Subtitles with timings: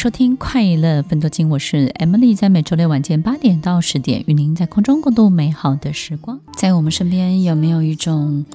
[0.00, 6.40] 收听《快乐分多金》，我是 Emily，在每周六晚间八点到十点，与您在空中共度美好的时光。
[6.56, 8.46] 在我们身边，有没有一种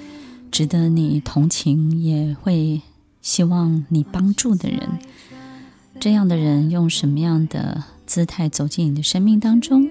[0.49, 2.81] 值得你同情，也会
[3.21, 4.89] 希望你帮助的人？
[5.99, 9.87] 这样的人用什么样的姿态走进你的生命当中？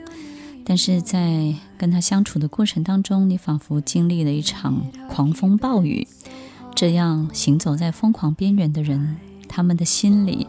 [0.64, 6.08] 但是在跟他相处的过程当中，你仿佛经历了一场狂风暴雨。
[6.74, 10.48] 这样行走在疯狂边缘的人，他们的心里。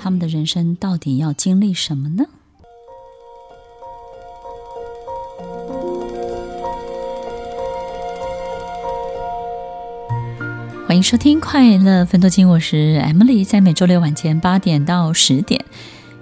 [0.00, 2.24] 他们的人生到底要经历什么呢？
[10.86, 15.64] 欢迎收听《快乐分多金》，我是 Emily，在每周六晚间八点到十点，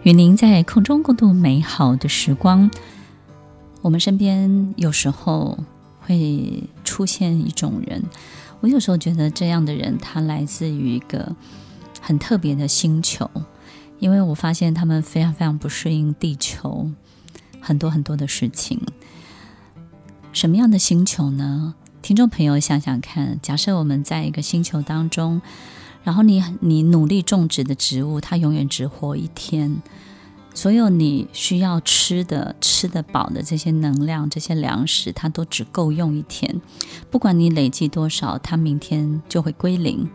[0.02, 2.70] 与您在空中共度美好的时光。
[3.82, 5.56] 我们身边有时候
[6.00, 8.02] 会出现一种人，
[8.60, 11.36] 我有时候觉得这样的人，他来自于一个
[12.00, 13.30] 很特别的星球。
[13.98, 16.90] 因为我发现他们非常非常不适应地球，
[17.60, 18.80] 很多很多的事情。
[20.32, 21.74] 什么样的星球呢？
[22.02, 25.40] 听众朋友想想看，假设我们在一个星球当中，
[26.04, 29.82] 然后你你努力种植的植物，它永远只活一天，
[30.54, 36.60] 所有你需要吃的、吃得饱的这些能量、这些粮食，它都只够用一天。
[37.10, 40.08] 不管你累积多少，它明天就会归零。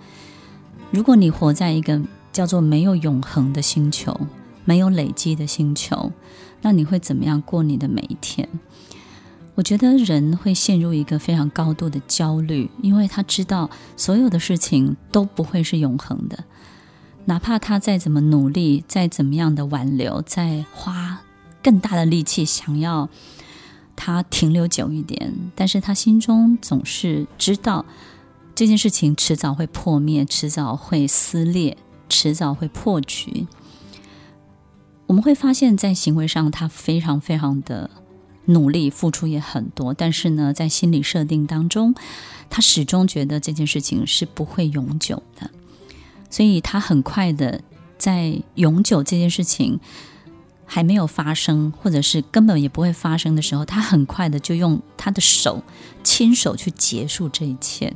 [0.91, 1.99] 如果你活在一个
[2.31, 4.15] 叫做没有永恒的星球，
[4.65, 6.11] 没有累积的星球，
[6.61, 8.47] 那你会怎么样过你的每一天？
[9.55, 16.45] 我觉得人会陷入一个非常高度的焦虑，因为他知道所有的事情都不会是永恒的，
[17.25, 21.21] 哪怕他再怎么努力，再怎么样的挽留，再花
[21.61, 23.09] 更大的力气想要
[23.95, 27.85] 他停留久一点，但是他心中总是知道
[28.55, 31.77] 这件事情迟早会破灭，迟早会撕裂。
[32.11, 33.47] 迟早会破局。
[35.07, 37.89] 我们会发现，在行为上他非常非常的
[38.45, 41.95] 努力，付出也很多，但是呢，在心理设定当中，
[42.49, 45.49] 他始终觉得这件事情是不会永久的，
[46.29, 47.61] 所以他很快的
[47.97, 49.79] 在永久这件事情
[50.65, 55.63] 还没有发生，或者是根本也不会发生的时候，他很快的就用他的手
[56.03, 57.93] 亲手去结束这一切。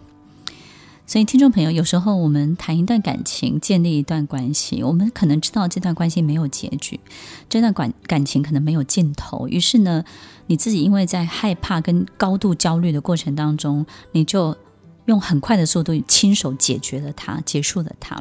[1.07, 6.99] 所以，听众朋友，有时候我们谈一段感情，建立一段关系，我们可能知道这段关系没有结局，
[7.47, 9.47] 这段感感情可能没有尽头。
[9.47, 10.03] 于是呢，
[10.47, 14.57] 你自己因为在害怕跟高度焦虑的过程当中，你就
[15.05, 18.19] 用很快的速度亲手解决了它，结束了它。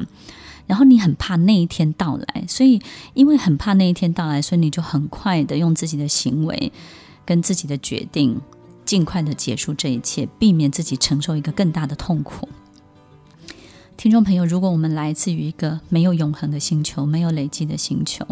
[0.67, 2.79] 然后你很怕那一天到来，所以
[3.15, 6.71] 因为很怕那一天到来，所以你就很快的用自己的行为
[7.25, 8.39] 跟自己的决定，
[8.85, 12.47] 尽快的结束这一切，避免自己承受一个更大的痛苦。
[13.97, 18.25] 听众朋友，如果我们来自于一个没有永恒的星球，没有累积的星球，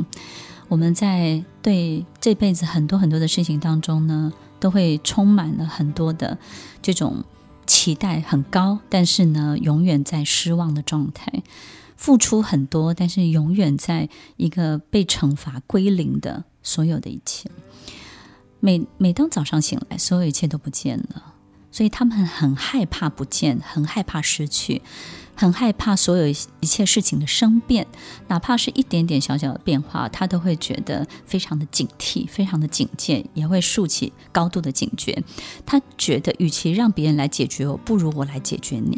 [0.68, 6.38] 我们在对这辈子很多很多的事情当中呢，都会充满了很多的
[6.82, 7.24] 这种
[7.66, 11.42] 期待很高，但是呢，永远在失望的状态，
[11.96, 17.50] 付出很多，但是永远在一个被惩罚归零的所有的一切。
[18.60, 21.34] 每每当早上醒来，所有一切都不见了，
[21.72, 24.82] 所以他们很害怕不见，很害怕失去。
[25.36, 27.88] 很害怕所有一切事情的生变，
[28.28, 35.24] 哪怕是一点点小小的变化，他都会觉得非常的警惕，非常的警戒，也会竖起高度的警觉。
[35.66, 38.98] 他觉得，与其让别人来解决我，不如我来解决你；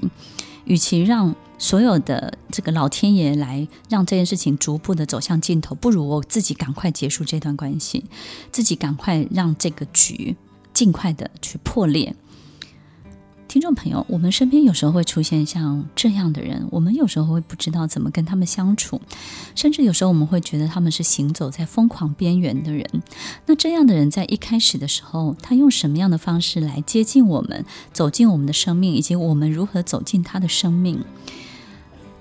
[0.65, 8.03] 与其让所有的这个老天爷来让这件事情逐步的走向尽头，不如我自己赶快结束这段关系，
[8.51, 10.35] 自己赶快让这个局
[10.73, 12.13] 尽快的去破裂。
[13.55, 18.99] 听众朋友，我们身边有时候会出现像这样的人，我们有时候会不知道怎么跟他们相处，
[19.55, 22.85] 甚至有时候我们会觉得他们是行走在疯狂边缘的人。
[23.45, 27.63] 那这样的人在一开始的时候，他用什么样的方式来接近我们，
[27.93, 31.05] 走进我们的生命，以及我们如何走进他的生命？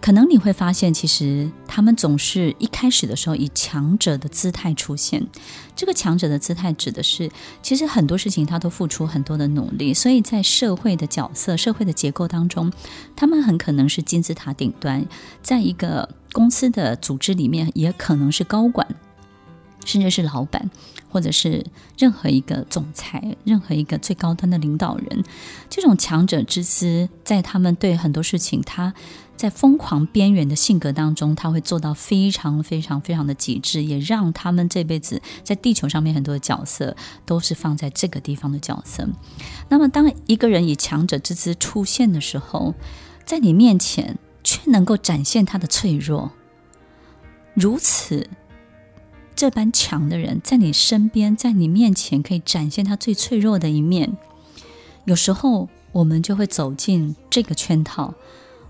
[0.05, 5.27] 可能你会发现，其实他们总是一开始的时候以强者的姿态出现。
[5.75, 7.31] 这个强者的姿态指的是，
[7.63, 12.71] 其实很多事情他都付出很多的努力，所以在社会的角色、社会的结构当中，
[13.17, 15.07] 他们很可能是金字塔顶端，
[15.43, 18.87] 在一个公司的组织里面，也可能是高管，
[19.87, 20.71] 甚至是老板，
[21.09, 21.65] 或者是
[21.97, 25.25] 任何一个总裁、任何一个最高端的领导人。
[25.71, 28.93] 这种强者之姿，在他们对很多事情，他。
[29.37, 36.97] 在疯狂边缘的性格当中，他会做到非常非常非常的极致，也让他们这辈子在地球上面很多的角色
[37.27, 39.07] 都是放在这个地方的角色。
[39.69, 42.75] 那么，当一个人以强者之姿出现的时候，
[43.27, 46.31] 在你面前却能够展现他的脆弱，
[47.55, 48.29] 如此
[49.35, 54.17] 这般强的人在你身边，在你面前可以展现他最脆弱的一面，
[55.07, 58.15] 有时候我们就会走进这个圈套。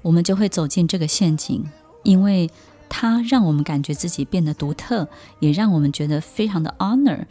[0.05, 1.65] 我们就会走进这个陷阱，
[2.03, 2.51] 因为
[2.91, 5.09] 它让我们感觉自己变得独特，
[5.41, 7.25] 也让我们觉得非常的 honor，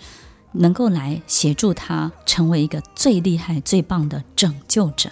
[0.53, 5.11] 能够来协助他成为一个最厉害、最棒的拯救者。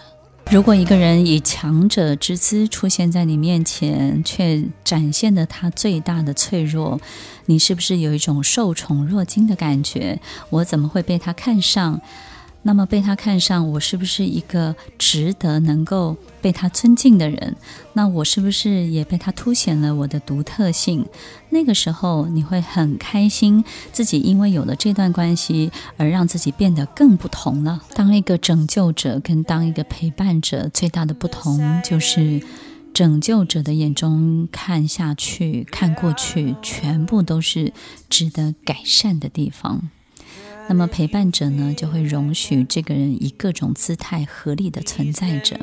[0.49, 6.99] 如果一个人以强者之姿出现在你面前，却展现了他最大的脆弱，
[7.45, 10.19] 你是不是有一种受宠若惊的感觉？
[10.49, 12.01] 我怎么会被他看上？
[12.63, 17.55] 那么被他看上，我是不是一个值得能够被他尊敬的人？
[17.93, 21.05] 那我是不是也被他凸显了我的独特性？
[21.49, 27.81] 那个时候你会很开心，自己因为有了这段关系而让自己变得更不同了。
[27.95, 32.43] 当一个拯救者跟当一个陪伴者最大的不同，就是
[32.93, 37.73] 拯救者的眼中看下去、看过去，全部都是
[38.07, 39.89] 值得改善的地方。
[40.71, 45.59] 那么陪伴者呢，就会容许这个人以各种姿态合理的存在着。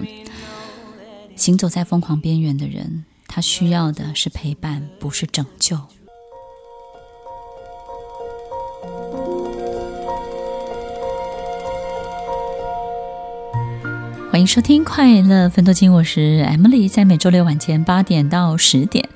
[1.34, 5.78] 行走在疯狂边缘的人，他需要的是陪伴，不是拯救。
[14.30, 19.08] 欢迎收听《快乐分多金》，我是 Emily，在每周六晚间八点到十点，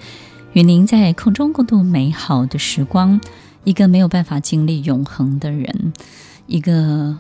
[0.55, 3.21] 与您在空中共度美好的时光。
[3.65, 5.93] 一个没有办法经历永恒的人，
[6.47, 7.17] 一个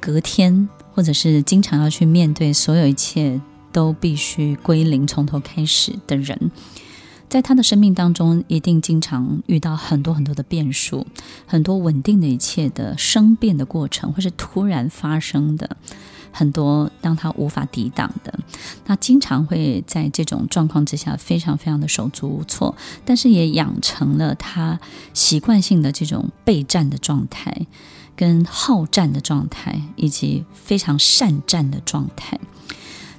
[0.00, 3.40] 隔天或者是经常要去面对所有一切
[3.72, 6.50] 都必须归零、从头开始的人，
[7.28, 11.06] 在他的生命当中，一定经常遇到很多很多的变数，
[11.46, 15.76] 很多稳定的一切的生变的过程，或是突然发生的。
[16.32, 18.36] 很多让他无法抵挡的，
[18.84, 22.74] 他经常会在这种状况之下非常非常的手足无措，
[23.04, 24.80] 但是也养成了他
[25.12, 27.66] 习惯性的这种备战的状态、
[28.16, 32.40] 跟好战的状态，以及非常善战的状态。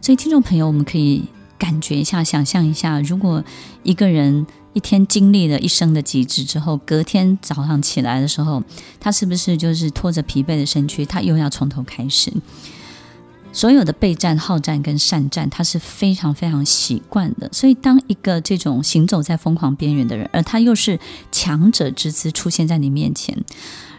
[0.02, 1.24] 所以，听众朋友，我们可以
[1.58, 3.42] 感觉一下、想象一下，如果
[3.84, 8.62] 一个人一天经历了一生的极致之后，隔天早上起来的时候，
[9.00, 12.34] 他是不是就是拖着疲惫的身躯，他又要从头开始？
[13.54, 17.48] 所有的备战、好战跟善战，他是非常非常习惯的。
[17.54, 21.00] 所以，当一个这种行走在疯狂边缘的人，而他又是
[21.32, 23.38] 强者之姿出现在你面前，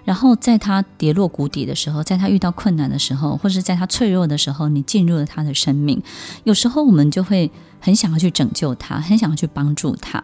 [0.05, 6.03] 然后在他跌落谷底的时候，在他遇到困难的时候，或是在他脆弱的时候，你进入了他的生命。
[6.43, 7.49] 有时候我们就会
[7.79, 10.21] 很想要去拯救他，很想要去帮助他。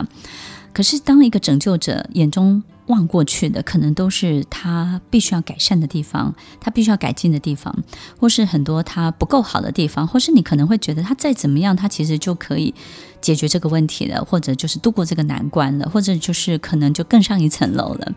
[0.72, 7.74] 可是，当一个拯救者眼中，望过去的可能都是他必须要改善的地方，他必须要改进的地方，
[8.18, 12.74] 或是很多他不够好的地方，或是你可能会觉得他再怎么样，他其实就可以
[13.20, 18.12] 解决这个问题了，或者就是度过这个难关了，或者就是可能就更上一层楼了。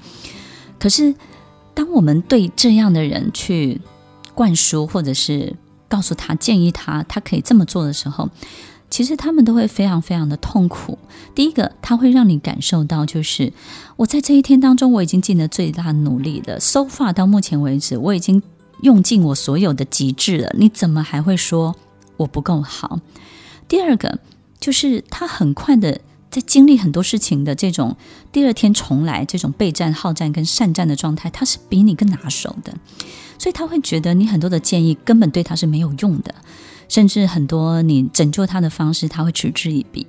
[0.77, 1.15] 可是，
[1.73, 3.79] 当我们对这样的人去
[4.33, 5.55] 灌输，或者是
[5.87, 8.29] 告诉他、建议他，他可以这么做的时候，
[8.93, 10.99] 其实他们都会非常非常的痛苦。
[11.33, 13.51] 第一个，他会让你感受到，就是
[13.95, 16.59] 我在这一天当中，我已经尽了最大努力了。
[16.59, 18.43] So far 到目前为止，我已经
[18.81, 20.53] 用尽我所有的极致了。
[20.59, 21.75] 你怎么还会说
[22.17, 22.99] 我不够好？
[23.67, 24.19] 第二个，
[24.59, 27.97] 就是他很快的在经历很多事情的这种
[28.31, 32.71] 第二天重来，这种备战、好战跟善战的状态，他是比你更拿手的，
[33.39, 36.35] 所以他会觉得你很多的建议根本对他是没有用的。
[36.93, 40.05] 甚至很多你拯救他的方式，他会嗤之以鼻。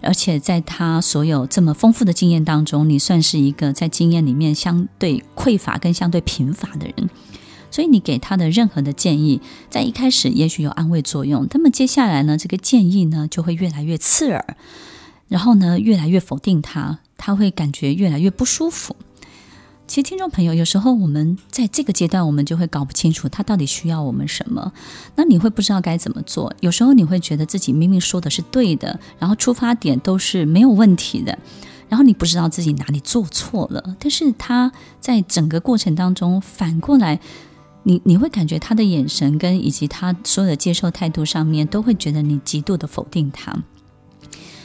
[0.00, 7.10] 而且在他所有这么丰富的经验当中，你算是一个在经验里面相对匮乏跟相对贫乏的人。
[7.70, 14.56] 所以你给他的任何的建议，在一开始也许有安慰作用，那么接下来呢，这个建议呢就会越来越刺耳，
[15.28, 18.96] 然后呢越来越否定他，他会感觉越来越不舒服。
[19.92, 24.72] 其实，听众朋友，有时候我们在这个阶段，我们就会搞不清楚他到底需要我们什么。
[25.16, 26.50] 那你会不知道该怎么做。
[26.60, 31.38] 有时候你会觉得自己明明说的是对的，然后出发点都是没有问题的，
[31.90, 33.94] 然后你不知道自己哪里做错了。
[33.98, 37.20] 但是他在整个过程当中，反过来，
[37.82, 43.54] 你你会感觉他的眼神跟以及他所有的接受态度上面，都会觉得你极度的否定他。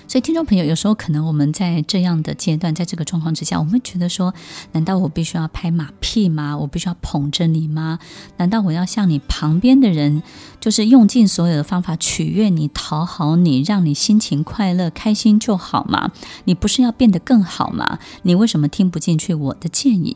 [0.07, 4.33] 所以，听众朋友，有时候可能我们在这样的阶段，在这个状况之下，我们会觉得说：
[4.71, 6.57] 难道我必须要拍马屁吗？
[6.57, 7.99] 我必须要捧着你吗？
[8.37, 10.23] 难道我要向你旁边的人，
[10.61, 16.11] 就是用尽所有的方法取悦你、讨好你，让你心情快乐、开心就好吗？
[16.45, 17.99] 你不是要变得更好吗？
[18.21, 20.15] 你为什么听不进去我的建议？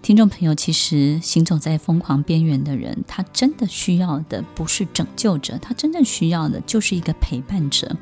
[0.00, 7.94] 听众朋友，其实行走在疯狂边缘的人，他真的需要的不是拯救者，他真正需要的就是一个陪伴者。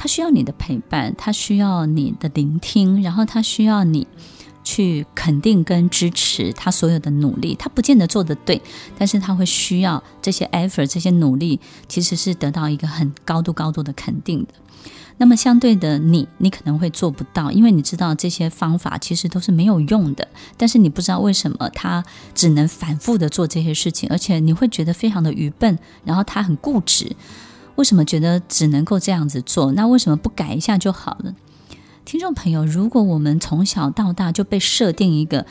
[0.00, 4.06] 他需要你的陪伴，他需要你的聆听，然后他需要你
[4.64, 7.54] 去肯定跟支持他所有的努力。
[7.54, 8.62] 他不见得做得对，
[8.96, 14.54] 但是他会需要这些 effort，这些努力其实是得到一个很高度、高度的肯定的。
[15.18, 20.26] 那么相对的你，你你可能会做不到，因为你知道这些方法其实都是没有用的。
[20.56, 22.02] 但是你不知道为什么他
[22.34, 27.14] 只能反复的做这些事情，而且你会觉得非常的愚笨，然后他很固执。
[27.80, 29.72] 为什么觉得只能够这样子做？
[29.72, 31.34] 那为什么不改一下就好了？
[32.04, 35.46] 听众朋友，如果我们从小到大就被设定一个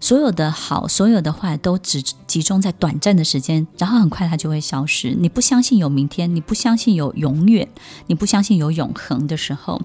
[0.00, 5.14] 所有的好、所有的坏都只集中在短暂的时间，然后很快它就会消失。
[5.14, 7.68] 你不相信有明天，你不相信有永远，
[8.08, 9.80] 你不相信有永恒的时候。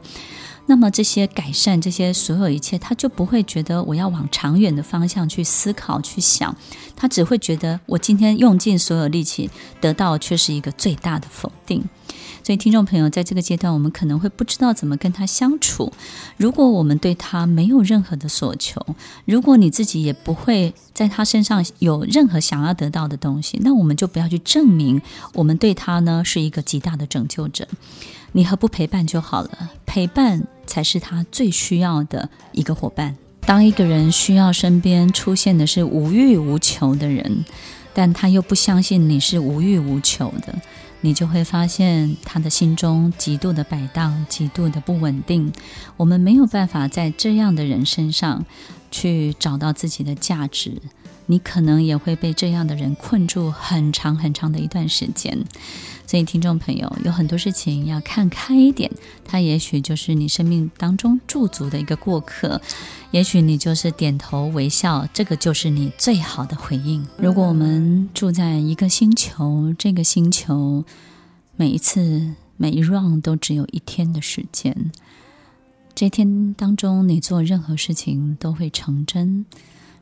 [0.67, 6.55] 那么这些改善，这些所有一切，他就不会觉得我要往长远的方向去思考、去想，
[6.95, 9.49] 他只会觉得我今天用尽所有力气，
[9.81, 11.83] 得到却是一个最大的否定。
[12.43, 15.91] 所以，听众朋友，在这个阶段，我们可能会不知道怎么跟他相处。
[16.37, 18.85] 如果我们对他没有任何的所求，
[19.25, 25.01] 如果你自己也不会在他身上有任何想要得到的东西，那我们就不要去证明
[25.33, 27.67] 我们对他呢是一个极大的拯救者。
[28.37, 29.71] 你何不陪伴就好了？
[29.87, 33.15] 陪伴才是他最需要的一个伙伴。
[33.41, 37.43] 当一个人需要身边出现的是无欲无求的人，
[37.95, 40.53] 但他又不相信你是无欲无求的，
[41.01, 45.51] 你就会发现他的心中极度的摆荡，极度的不稳定。
[45.95, 48.45] 我们没有办法在这样的人身上
[48.91, 50.79] 去找到自己的价值。
[51.29, 55.37] 你可能也会被这样的人困住很长很长的一段时间，
[56.07, 58.89] 所以听众朋友有很多事情要看开一点，
[59.25, 62.59] 他也许就是你生命当中驻足的一个过客，
[63.11, 67.05] 也许你就是点头微笑，这个就是你最好的回应。
[67.17, 70.85] 如果我们住在一个星球，这个星球
[71.57, 74.91] 每一次每一 round 都只有一天的时间，
[75.93, 79.45] 这天当中你做任何事情都会成真。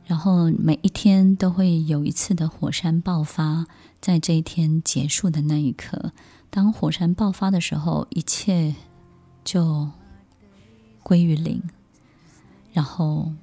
[0.06, 3.66] 然后每一天都会有一次的火山爆发，
[4.00, 6.12] 在这一天结束的那一刻，
[6.50, 8.76] 当火山爆发的时候，一切
[9.44, 9.90] 就
[11.02, 11.62] 归于零，
[12.72, 13.34] 然后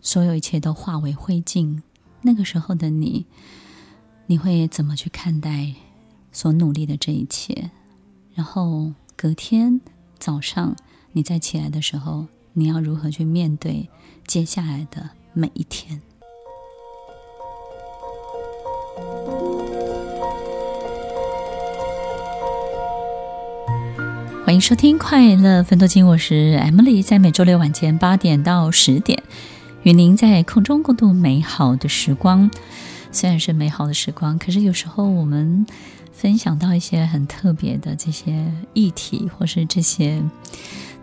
[0.00, 1.82] 所有一切都化为灰烬。
[2.22, 3.26] 那个时候的你，
[4.26, 5.74] 你会怎么去看待
[6.30, 7.70] 所努力的这一切？
[8.34, 9.80] 然后隔天
[10.18, 10.76] 早上
[11.10, 13.88] 你再起来的时候，你要如何去面对
[14.26, 15.10] 接下来的？
[15.32, 16.00] 每一天，
[24.44, 29.22] 欢迎收听《快乐分多金》，我是 Emily，在每周六晚间八点到十点，
[29.82, 32.50] 与您在空中共度美好的时光。
[33.12, 35.66] 虽然是美好的时光，可是有时候我们
[36.12, 40.22] 分享到一些很特别的这些议题，或是这些。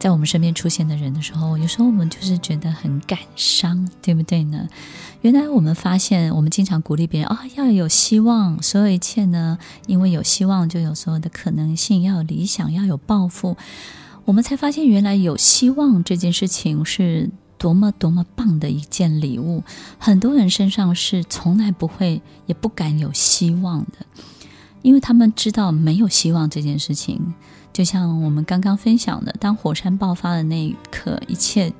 [0.05, 4.69] 在我们身边出现的人的时候，有时候我们就是觉得很感伤，对不对呢？
[5.21, 9.57] 原来我们发现，我们经常鼓励别人啊、要有希望，所有一切呢，
[9.87, 13.57] 因为有希望就有所有的可能性，要有理想，要有抱负。
[14.25, 19.63] 我们才发现，原来有希望这件事情是多么多么棒的一件礼物。
[19.97, 24.05] 很多人身上是从来不会也不敢有希望的，
[24.83, 27.33] 因为他们知道没有希望这件事情。
[27.75, 31.73] 就像我们刚刚分享的，当火山爆发的那一刻，一切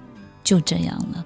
[0.43, 1.25] 就这样了。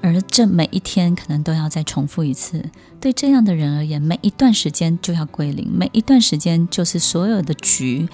[0.00, 2.68] 而这每一天可能都要再重复一次。
[3.00, 8.08] 对这样的人而言，每一段时间就要归零，每一段时间就是所有的局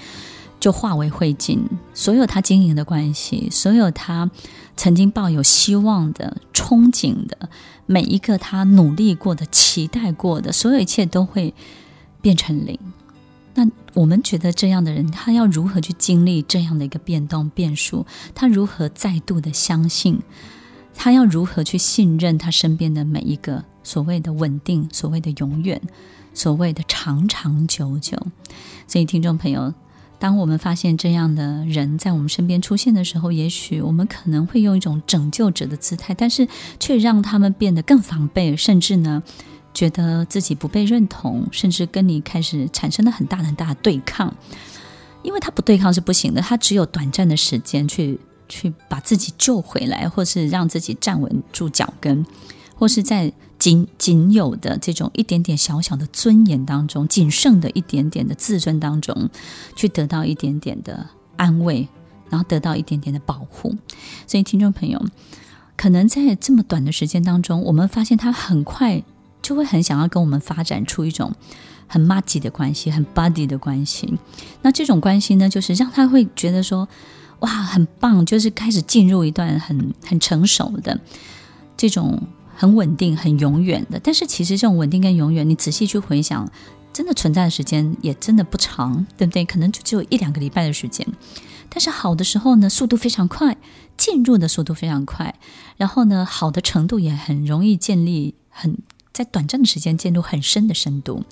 [0.61, 1.61] 就化为灰烬，
[1.95, 4.31] 所有他经营的关系，所有他
[4.77, 7.49] 曾经抱有希望的、憧憬的，
[7.87, 11.55] 每一个他努力过的、期待过的，所有一切都会
[12.21, 12.79] 变成零。
[13.55, 18.07] 那我们觉得这样的人，他要如何去经历这样的一个变动变数？
[18.35, 20.21] 他如何再度的相信
[20.95, 25.81] 他要如何去信任他身边的每一个所谓的稳定、所谓的永远、
[26.35, 28.17] 所谓的长长久久？
[28.87, 29.75] 所以，听众朋友，
[30.19, 36.47] 当我们发现这样的人在我们身边出现的时候，也许我们可能会用一种拯救者的姿态，但是
[36.79, 39.23] 却让他们变得更防备，甚至呢，
[39.75, 44.35] 觉得自己不被认同，甚至跟你开始产生了很大很大的对抗。
[45.23, 52.27] 因为他不对抗是不行的，他只有短暂的时间去去把自己救回来，或是让自己站稳住脚跟，
[52.75, 59.31] 或是在仅仅有的这种一点点小小的尊严当中，仅剩的一点点的自尊当中，
[59.77, 61.87] 去得到一点点的安慰，
[62.29, 63.73] 然后得到一点点的保护。
[64.27, 65.01] 所以，听众朋友，
[65.77, 69.05] 可能在这么短的时间当中，我们发现他很快
[69.43, 71.35] 就会很想要跟我们发展出一种。
[71.89, 74.19] 很麻吉的关系，很 buddy 的关系。
[74.63, 76.89] 那这种关系呢，就是让他会觉得说，
[77.41, 80.99] 哇，很棒，就是开始进入一段很很成熟的
[81.77, 82.19] 这种
[82.57, 84.01] 很稳定、很永远的。
[84.03, 86.51] 但是其实这种稳定跟永远，你仔细去回想，
[86.95, 89.45] 真的存在的时间也真的不长，对不对？
[89.45, 91.07] 可能就只有一两个礼拜的时间。
[91.69, 93.59] 但是好的时候呢，速度非常快，
[93.99, 95.35] 进入的速度非常快，
[95.77, 98.79] 然后呢，好的程度也很容易建立，很
[99.13, 101.25] 在短暂的时间进入很深的深度。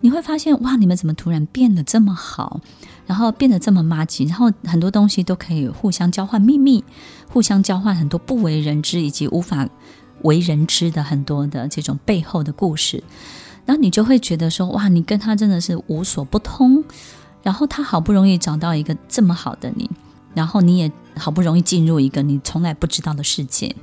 [0.00, 2.60] 你会发现，哇，你们怎么突然变得这么好，
[3.04, 6.84] 然后变得这么麻吉，然后很多东西都可以互相交换秘密，
[7.28, 9.68] 互相交换很多不为人知以及无法
[10.22, 13.02] 为人知的很多的这种背后的故事，
[13.66, 16.84] 然后你就会觉得说，哇，你跟他真的是无所不通，
[17.42, 19.90] 然后他好不容易找到一个这么好的你，
[20.32, 23.74] 然后你也好不容易进入一个你从来不知道的世界。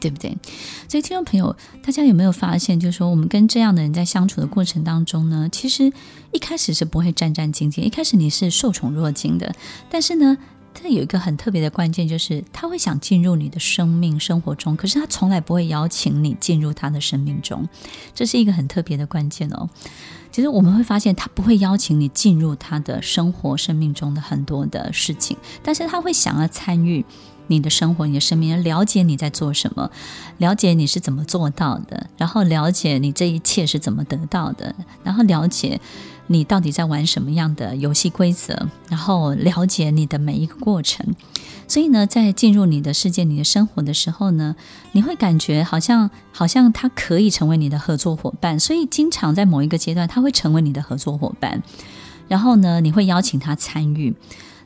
[0.00, 0.36] 对不对？
[0.88, 1.54] 所以听众朋友，
[1.84, 5.92] 大家有没有发现，就是说我们跟这样的人在相处的过程当中呢，其实
[6.32, 9.54] 一开始是不会战战兢兢，一开始你是受宠若惊的。
[9.90, 10.36] 但是呢，
[10.72, 17.68] 他有一个很特别的关键，就是他会想进入你的生命生活中，可是他从来不会邀请你进入他的生命中，
[18.14, 19.68] 这是一个很特别的关键哦。
[20.30, 27.04] 其实我们会发现，他不会邀请你进入他的生活生命中的很多的事情，但是他会想要参与。
[27.48, 29.90] 你的生活，你的生命，了解你在做什么，
[30.38, 34.72] 了解你是怎么做到的，然后了解你这一切是怎么得到的，
[35.02, 35.80] 然后了解
[36.32, 41.04] 你到底在玩什么样的游戏规则，然后了解你的每一个过程。
[41.66, 44.54] 所以呢，在进入你的世界、你的生活的时候呢，
[44.92, 51.60] 你会感觉好像好像他可以成为你的合作伙伴，所以经常在某一个阶段，他会成为你的合作伙伴，
[52.28, 54.14] 然后呢，你会邀请他参与。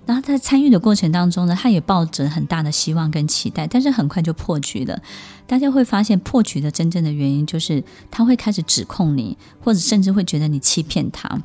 [0.06, 5.00] 然后在参与的过程当中呢，他也抱着很大的希望跟期待，但是很快就破局了。
[5.46, 11.42] 大家会发现破局的真正的原因就是他会开始指控你，或者甚至会觉得你欺骗他，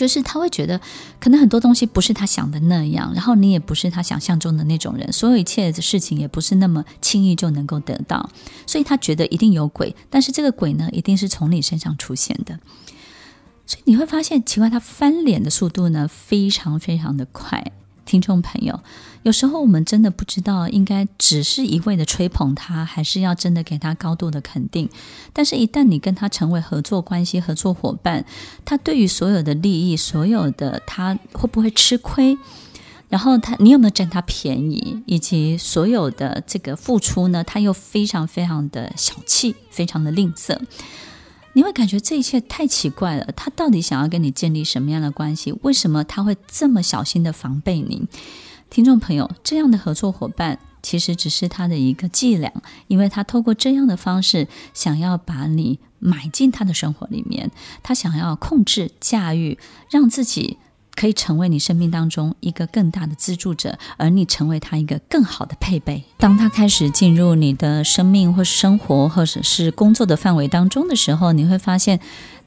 [0.00, 0.80] 就是他会觉得
[1.20, 8.30] 可能很多东西不是他想的那样，然后你也不是他想象中的那种人，所有一切的事情也不是那么轻易就能够得到，
[8.66, 12.58] 所以他觉得一定有鬼，但是这个鬼呢，一定是从你身上出现的。
[13.66, 17.72] 所以你会发现，奇怪，他翻脸的速度呢，非常非常的快。
[18.10, 18.80] 听众朋友，
[19.22, 24.90] 有时候我们真的不知道应该只是一味的吹捧他，还是要真的给他高度的肯定。
[25.32, 28.24] 但是，一旦你跟他成为合作关系、合作伙伴，
[28.64, 32.36] 他对于所有的利益、所有的他会不会吃亏，
[33.08, 40.58] 然后他你有没有占他便宜，以及所有的这个付出呢，他又非常非常的小气，非常的吝啬。
[41.52, 45.52] 你会感觉这一切太奇怪了，他到底想要跟你建立什么样的关系？
[45.62, 48.06] 为什么他会这么小心的防备你？
[48.68, 52.52] 听众朋友，这样的合作伙伴其实只是他的一个伎俩，
[52.86, 57.50] 因为他透过这样的方式想要把你买进他的生活里面，
[57.82, 59.58] 他想要控制、驾驭，
[59.90, 60.58] 让自己。
[61.00, 66.04] 可以成为你生命当中一个更大的资助者，而你成为他一个更好的配备。
[66.18, 71.98] 当他开始进入你的生命或是生活或者是工作的范围当中的时候，你会发现。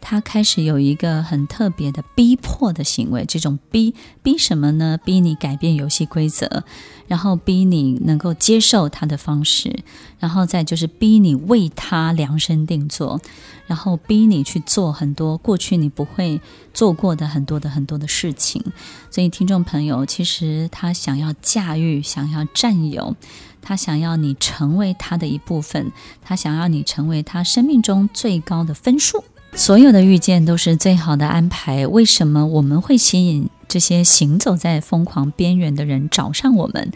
[0.06, 5.00] 他开始有一个很特别的逼迫的行为，这种逼逼什么呢？
[5.04, 6.64] 逼你改变游戏规则，
[7.08, 9.80] 然后逼你能够接受他的方式，
[10.20, 13.22] 然后再就是逼你为他量身定做，
[13.66, 16.42] 然后逼你去做很多过去你不会
[16.74, 18.62] 做过的很多的很多的事情。
[19.10, 23.16] 所以，听众朋友，其实他想要驾驭，想要占有，
[23.62, 29.24] 他想要你成为他的一部分，他想要你成为他生命中最高的分数。
[29.56, 31.86] 所有的遇见都是最好的安排。
[31.88, 36.92] 为什么我们会吸引这些行走在疯狂边缘的人找上我们？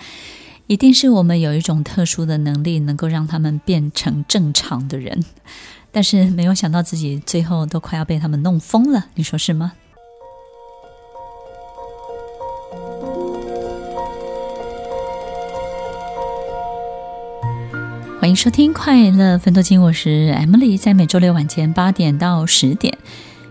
[0.65, 5.23] 一定是我们有一种特殊的能力，能够让他们变成正常的人。
[5.91, 9.73] 但是没有想到自己最后都快要被他们弄疯了，你说是吗？
[18.27, 22.97] 欢迎收听《快乐分多金》，我是 Emily，在每周六晚间八点到十点，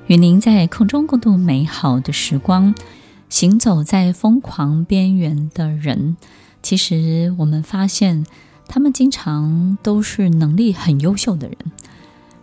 [0.06, 2.74] 与您在空中共度美好的时光。
[3.30, 6.18] 行走在疯狂边缘的人，
[6.62, 8.26] 其实我们发现，
[8.68, 11.56] 他们经常都是能力很优秀的人。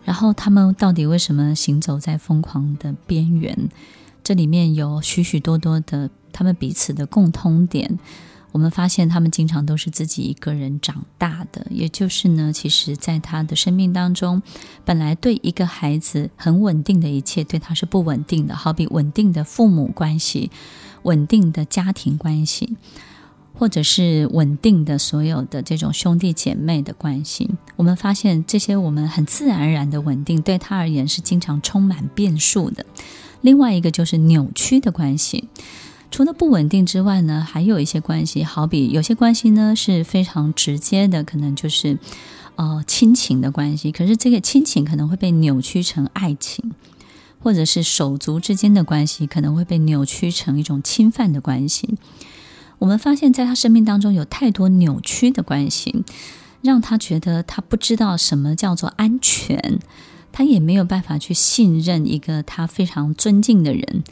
[0.04, 3.70] 然后，他们到底为什么行走在疯狂的边缘？
[4.24, 8.00] 这里面有许许多多的他们彼此的共通点。
[8.54, 14.42] 我们发现他们经常都是自己一个人长大的，也就是呢，其实，在他的生命当中，
[14.86, 20.52] 本来对一个孩子很稳定的一切，对他是不稳定的，好比稳定的父母关系、
[21.02, 22.78] 稳定的家庭关系，
[23.56, 27.50] 或者是稳定的所有的这种兄弟姐妹的关系。
[27.76, 32.86] 我们发现这些我们很自然而然的稳定，对他而言是经常充满变数的。
[33.42, 35.50] 另外一个就是扭曲的关系。
[36.14, 41.98] 除了不稳定之外呢，还有一些关系，好比有些关系呢是非常直接的，可能就是
[42.56, 43.92] 呃亲情的关系。
[43.92, 46.72] 可是这个亲情可能会被扭曲成爱情，
[47.40, 51.96] 或者是手足之间的关系可能会被扭曲成一种侵犯的关系。
[52.78, 56.06] 我们发现，在他生命当中有太多扭曲的关系，
[56.62, 59.80] 让他觉得他不知道什么叫做安全，
[60.32, 64.04] 他也没有办法去信任一个他非常尊敬的人。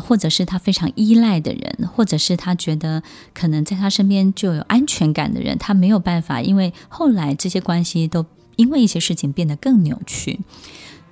[0.00, 3.02] 或者是他非常依赖的人，或者是他觉得
[3.32, 8.24] 可能在他身边就有安全感的人，他没有办法，因为后来这些关系都
[8.56, 10.40] 因为一些事情变得更扭曲，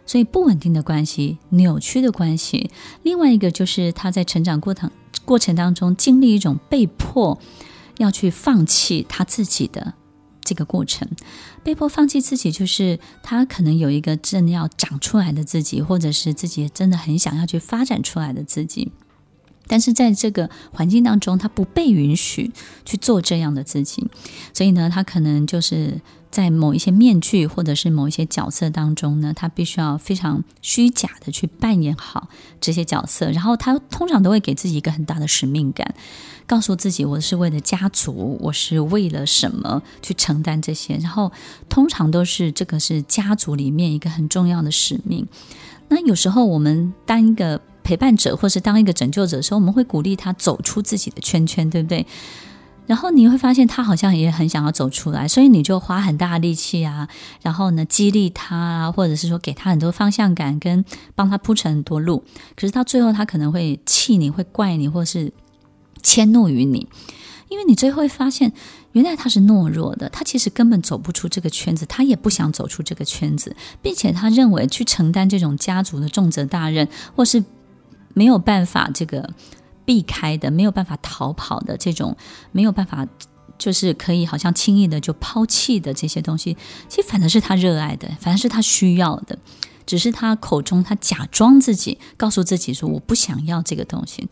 [0.07, 2.71] 所以不稳定的关系、扭曲的关系。
[3.03, 4.91] 另外一个就是他在成长过程
[5.25, 7.39] 过程当中经历一种被迫
[7.99, 9.95] 要去放弃他自己的。
[10.45, 11.09] 这个过程，
[11.63, 18.93] 被迫放弃自己，就是他可能有一个正要长出来的自己，或者是自己真的很想要去发展出来的自己。
[19.73, 22.53] 但是在这个环境当中，他不被允许
[22.85, 24.07] 去做这样的自己，
[24.53, 25.99] 所以呢，他可能就是
[26.31, 32.29] 在某一些面具或者是某一些角色当中呢，他必须要非常虚假的去扮演好
[32.61, 35.95] 这些角色，然后他通常都会给自己一个很大的使命感。
[36.47, 40.99] 告诉自己，我是为了家族，我是为了什么去承担这些？
[40.99, 41.33] 然后
[41.71, 45.27] 通常都是这个是家族里面一个很重要的使命。
[45.89, 52.07] 那有时候我们当一个陪伴者，或是当一个拯救者的时候，我们会鼓励他走出自己的圈圈，对不对？
[52.87, 57.09] 然后你会发现他好像也很想要走出来，所以你就花很大的力气啊，
[57.43, 62.25] 然后呢激励他啊，或者是说给他很多方向感，跟帮他铺成很多路。
[62.57, 65.33] 可是到最后，他可能会气你，会怪你，或是。
[66.05, 66.89] 迁怒于你，
[67.49, 68.53] 因为你最后会发现，
[68.91, 77.45] 原来他是懦弱的，他其实根本走不出这个圈子，他也不想走出这个圈子，并且他认为去承担这种家族的重责大任，或是
[78.15, 79.29] 没有办法这个
[79.85, 82.17] 避开的，没有办法逃跑的这种，
[82.51, 83.07] 没有办法
[83.59, 86.57] 就是可以好像轻易的就抛弃的这些东西，
[86.89, 89.39] 其实反而是他热爱的，反而是他需要的。
[89.85, 94.29] 只是他口中，他假装自己告诉自己说：“我不想要这个东西。”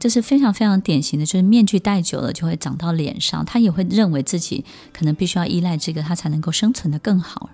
[0.00, 3.44] 这是非常非常典型的，就是面具戴久了就会长到脸上。
[3.44, 7.50] 他也会认为自己可能必须要依赖这个，他才能够生存的更好，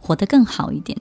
[0.00, 0.98] 活得更好一点。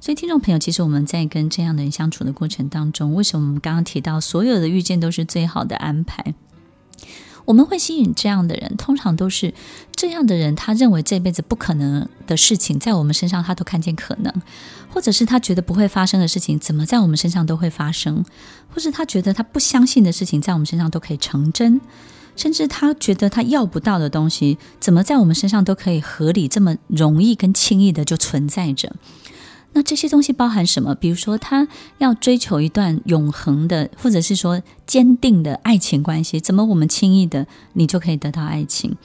[0.00, 6.34] 所以，听众朋友，其实我们在跟这样的人相处的过程当中，为什么我们刚刚提到所有的遇见都是最好的安排？
[7.44, 9.52] 我们会吸引这样的人，通常都是
[9.96, 10.54] 这样的人。
[10.54, 14.32] 他认为这辈子不可能的事情，在我们身上他都看见可能，
[14.88, 18.24] 或者是他觉得不会发生的事情，怎么在我们身上都会发生，
[18.72, 21.80] 或是他觉得他不相信的事情，在我们身上都可以成真，
[22.36, 28.94] 甚至他觉得他要不到的东西，怎么在我们身上都可以合理这么容易跟轻易的就存在着。
[29.74, 30.94] 那这些东西包含什么？
[30.94, 31.66] 比如说，他
[31.96, 38.96] 要追求一段永恒的，或者是说坚定的爱情关系，怎么我们轻易的你就可以得到爱情？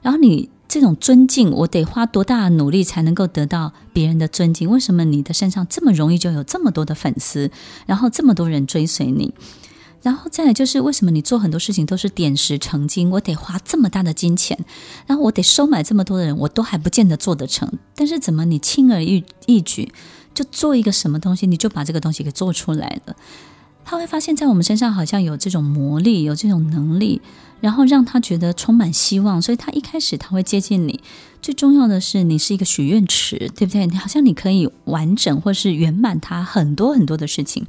[0.00, 4.70] 然后你这种尊敬，我得花多大的努力才能够得到别人的尊敬？
[4.70, 7.50] 为什么你的身上这么容易就有这么多的粉丝，
[7.86, 9.34] 然后这么多人追随你？
[10.02, 13.08] 然后再来就是为什么你做很多事情都是点石成金？
[13.10, 14.58] 我得花这么大的金钱，
[15.06, 17.70] 然后我得收买这么多的人，我都还不见得做得成。
[17.94, 19.92] 但是怎么你轻而易易举
[20.34, 23.16] 就做一个什么东西，你就把这个东西给做出来了？
[23.84, 27.20] 他会发现，在我们身上好像有这种魔力，有这种能力，
[27.60, 29.42] 然后让他觉得充满希望。
[29.42, 31.00] 所以他一开始他会接近你。
[31.40, 33.86] 最重要的是，你是一个许愿池，对不对？
[33.86, 37.66] 你好像你可以完整或是圆满他很多很多的事情。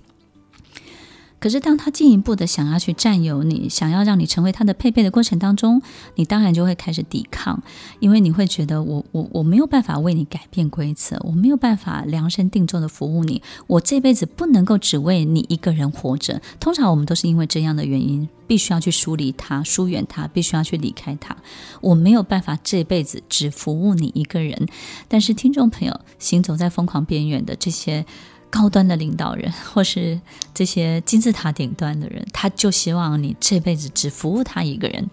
[1.43, 5.82] 可是当他进一步的想要去占有你，想要让你成为他的配备的过程当中，
[6.15, 7.62] 你当然就会开始抵抗，
[7.99, 16.41] 因为你会觉得我我我没有办法为你改变规则，我没有办法量身定做的服务你，我这辈子不能够只为你一个人活着。
[16.62, 21.36] 通常我们都是因为这样的原因，必须要去疏离他、疏远他，必须要去离开他。
[21.82, 24.69] 我没有办法这辈子只服务你一个人。
[25.10, 28.06] 但是听众朋友，行走在疯狂边缘的这些。
[28.54, 30.22] 高端的领导人， 或是
[30.54, 35.10] 这些金字塔顶端的人，他就希望你这辈子只服务他一个人。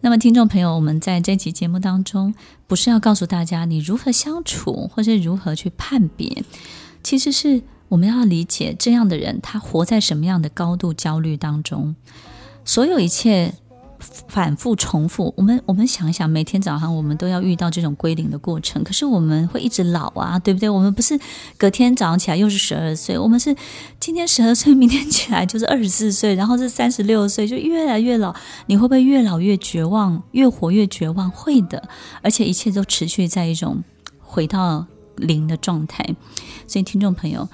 [0.00, 2.34] 那么，听众朋友，我们在这期节目当中，
[2.66, 6.42] 不是要告诉大家你如何相处，或是如何去判别，
[7.04, 11.94] 其实是我们要理解这样的人，他活在什么样的高度焦虑当中，
[12.64, 13.54] 所有一切。
[13.98, 20.68] 反复重复，我们我们想一想，每天早上我们都要遇到这种归零的过程，可是我们会一直老啊，对不对？
[20.68, 21.18] 我们不是
[21.56, 23.54] 隔天早上起来又是十二岁，我们是
[23.98, 28.34] 今天十二岁，明天起来就是二十四岁，然后是三十六岁，就越来越老。
[28.66, 31.30] 你会不会越老越绝望，越活越绝望？
[31.30, 31.88] 会的，
[32.22, 33.82] 而且一切都持续在一种
[34.20, 36.04] 回到零的状态。
[36.66, 37.48] 所以，听众朋友。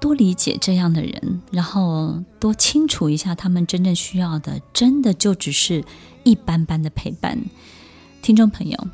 [0.00, 5.84] 多理解这样的人，然后多清楚一下他们真正需要的，真的就只是
[6.24, 7.38] 一般般的陪伴。
[8.22, 8.88] 听众朋友，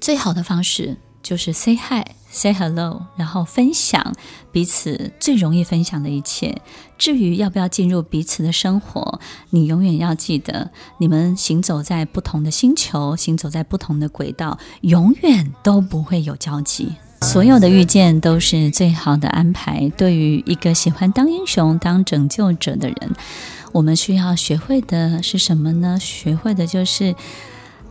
[0.00, 4.14] 最好的方式就是 say hi，say hello，然后分享
[4.52, 6.60] 彼此最容易分享的一切。
[6.96, 9.20] 至于要不要进入彼此的生活，
[9.50, 16.92] 你永远要记得，你们行走在不同的星球，行走在不同的轨道，永远都不会有交集。
[17.22, 19.90] 所有的遇见都是最好的安排。
[19.96, 23.14] 对于一个喜欢当英雄、当拯救者的人，
[23.72, 25.98] 我们需要学会的是什么呢？
[26.00, 27.14] 学会的就是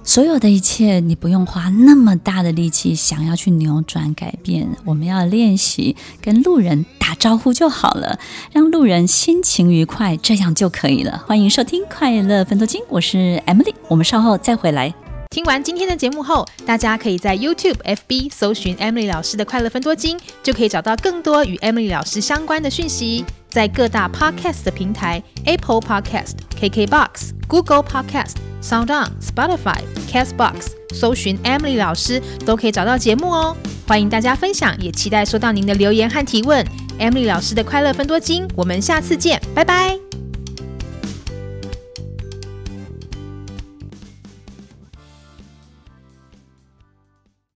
[0.04, 4.68] 所有的一切，你不用花那么大的力气想要去扭转改变。
[4.86, 8.18] 我们要练习跟路人打招呼就好了，
[8.52, 11.24] 让路人心情愉快，这样就可以了。
[11.28, 14.94] 欢迎收听《快乐分多金》，我是 Emily，我们稍后再回来。
[15.30, 23.24] 听完今天的节目后，大家可以在 YouTube、FB 搜寻 Emily 老师的快乐分多金，就可以找到更多与 Emily 老师相关的讯息。
[23.50, 29.80] 在各大 Podcast 的平台，Apple Podcast、KKBox、Google Podcast、SoundOn、Spotify、
[30.12, 33.56] Castbox 搜寻 Emily 老师，都可以找到节目哦。
[33.88, 36.66] 欢迎大家分享，也期待收到您的留言和提问。
[37.00, 39.98] Emily 老师的快乐分多金，我们下次见，拜拜。